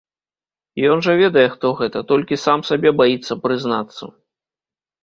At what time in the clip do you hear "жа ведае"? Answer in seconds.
1.07-1.45